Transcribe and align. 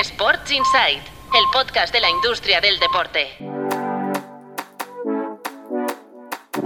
Sports 0.00 0.50
Insight, 0.50 1.02
el 1.38 1.44
podcast 1.52 1.94
de 1.94 2.00
la 2.00 2.10
industria 2.10 2.60
del 2.60 2.80
deporte. 2.80 3.28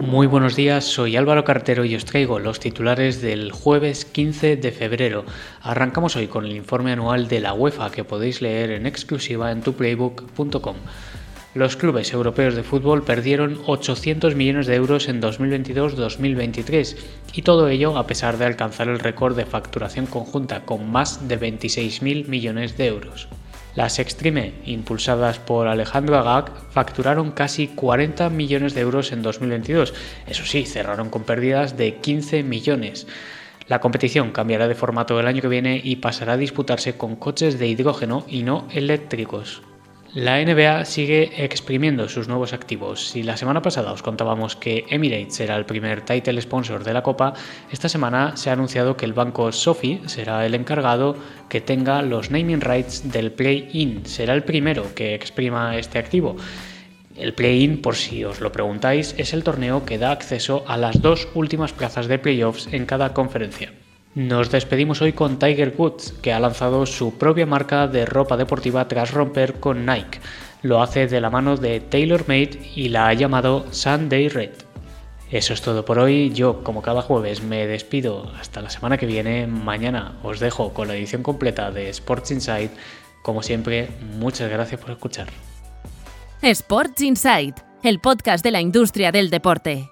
Muy 0.00 0.26
buenos 0.26 0.56
días, 0.56 0.84
soy 0.84 1.14
Álvaro 1.18 1.44
Cartero 1.44 1.84
y 1.84 1.94
os 1.94 2.06
traigo 2.06 2.38
los 2.38 2.58
titulares 2.58 3.20
del 3.20 3.52
jueves 3.52 4.06
15 4.06 4.56
de 4.56 4.72
febrero. 4.72 5.26
Arrancamos 5.60 6.16
hoy 6.16 6.28
con 6.28 6.46
el 6.46 6.56
informe 6.56 6.92
anual 6.92 7.28
de 7.28 7.40
la 7.40 7.52
UEFA 7.52 7.90
que 7.90 8.02
podéis 8.02 8.40
leer 8.40 8.70
en 8.70 8.86
exclusiva 8.86 9.52
en 9.52 9.60
tuplaybook.com. 9.60 10.76
Los 11.54 11.76
clubes 11.76 12.12
europeos 12.12 12.54
de 12.54 12.62
fútbol 12.62 13.04
perdieron 13.04 13.58
800 13.66 14.34
millones 14.34 14.66
de 14.66 14.74
euros 14.74 15.08
en 15.08 15.22
2022-2023 15.22 16.96
y 17.32 17.42
todo 17.42 17.68
ello 17.68 17.96
a 17.96 18.06
pesar 18.06 18.36
de 18.36 18.44
alcanzar 18.44 18.88
el 18.88 18.98
récord 18.98 19.34
de 19.34 19.46
facturación 19.46 20.04
conjunta 20.04 20.66
con 20.66 20.90
más 20.90 21.26
de 21.26 21.40
26.000 21.40 22.28
millones 22.28 22.76
de 22.76 22.86
euros. 22.88 23.28
Las 23.74 23.98
Extreme, 23.98 24.52
impulsadas 24.66 25.38
por 25.38 25.68
Alejandro 25.68 26.18
Agag, 26.18 26.52
facturaron 26.70 27.30
casi 27.30 27.68
40 27.68 28.28
millones 28.28 28.74
de 28.74 28.82
euros 28.82 29.10
en 29.12 29.22
2022. 29.22 29.94
Eso 30.26 30.44
sí, 30.44 30.66
cerraron 30.66 31.08
con 31.08 31.22
pérdidas 31.22 31.78
de 31.78 31.94
15 31.94 32.42
millones. 32.42 33.06
La 33.68 33.80
competición 33.80 34.32
cambiará 34.32 34.68
de 34.68 34.74
formato 34.74 35.18
el 35.18 35.26
año 35.26 35.40
que 35.40 35.48
viene 35.48 35.80
y 35.82 35.96
pasará 35.96 36.34
a 36.34 36.38
disputarse 36.38 36.96
con 36.98 37.16
coches 37.16 37.58
de 37.58 37.68
hidrógeno 37.68 38.26
y 38.28 38.42
no 38.42 38.66
eléctricos. 38.70 39.62
La 40.14 40.42
NBA 40.42 40.86
sigue 40.86 41.44
exprimiendo 41.44 42.08
sus 42.08 42.28
nuevos 42.28 42.54
activos. 42.54 43.08
Si 43.10 43.22
la 43.22 43.36
semana 43.36 43.60
pasada 43.60 43.92
os 43.92 44.02
contábamos 44.02 44.56
que 44.56 44.86
Emirates 44.88 45.38
era 45.40 45.54
el 45.54 45.66
primer 45.66 46.00
title 46.00 46.40
sponsor 46.40 46.82
de 46.82 46.94
la 46.94 47.02
Copa, 47.02 47.34
esta 47.70 47.90
semana 47.90 48.34
se 48.34 48.48
ha 48.48 48.54
anunciado 48.54 48.96
que 48.96 49.04
el 49.04 49.12
banco 49.12 49.52
Sofi 49.52 50.00
será 50.06 50.46
el 50.46 50.54
encargado 50.54 51.14
que 51.50 51.60
tenga 51.60 52.00
los 52.00 52.30
naming 52.30 52.62
rights 52.62 53.12
del 53.12 53.32
play-in. 53.32 54.06
Será 54.06 54.32
el 54.32 54.44
primero 54.44 54.94
que 54.94 55.14
exprima 55.14 55.76
este 55.76 55.98
activo. 55.98 56.36
El 57.14 57.34
play-in, 57.34 57.82
por 57.82 57.94
si 57.94 58.24
os 58.24 58.40
lo 58.40 58.50
preguntáis, 58.50 59.14
es 59.18 59.34
el 59.34 59.44
torneo 59.44 59.84
que 59.84 59.98
da 59.98 60.12
acceso 60.12 60.64
a 60.66 60.78
las 60.78 61.02
dos 61.02 61.28
últimas 61.34 61.74
plazas 61.74 62.08
de 62.08 62.18
playoffs 62.18 62.66
en 62.72 62.86
cada 62.86 63.12
conferencia. 63.12 63.72
Nos 64.14 64.50
despedimos 64.50 65.02
hoy 65.02 65.12
con 65.12 65.38
Tiger 65.38 65.74
Woods, 65.76 66.12
que 66.22 66.32
ha 66.32 66.40
lanzado 66.40 66.86
su 66.86 67.18
propia 67.18 67.46
marca 67.46 67.86
de 67.86 68.06
ropa 68.06 68.36
deportiva 68.36 68.88
tras 68.88 69.12
romper 69.12 69.60
con 69.60 69.86
Nike. 69.86 70.20
Lo 70.62 70.82
hace 70.82 71.06
de 71.06 71.20
la 71.20 71.30
mano 71.30 71.56
de 71.56 71.80
TaylorMade 71.80 72.58
y 72.74 72.88
la 72.88 73.08
ha 73.08 73.14
llamado 73.14 73.66
Sunday 73.70 74.28
Red. 74.28 74.50
Eso 75.30 75.52
es 75.52 75.60
todo 75.60 75.84
por 75.84 75.98
hoy. 75.98 76.32
Yo, 76.32 76.64
como 76.64 76.82
cada 76.82 77.02
jueves, 77.02 77.42
me 77.42 77.66
despido 77.66 78.32
hasta 78.40 78.62
la 78.62 78.70
semana 78.70 78.96
que 78.96 79.06
viene. 79.06 79.46
Mañana 79.46 80.18
os 80.22 80.40
dejo 80.40 80.72
con 80.72 80.88
la 80.88 80.96
edición 80.96 81.22
completa 81.22 81.70
de 81.70 81.90
Sports 81.90 82.30
Insight. 82.30 82.72
Como 83.22 83.42
siempre, 83.42 83.90
muchas 84.18 84.50
gracias 84.50 84.80
por 84.80 84.90
escuchar. 84.90 85.28
Sports 86.40 87.02
Insight, 87.02 87.58
el 87.82 88.00
podcast 88.00 88.42
de 88.42 88.52
la 88.52 88.60
industria 88.62 89.12
del 89.12 89.28
deporte. 89.28 89.90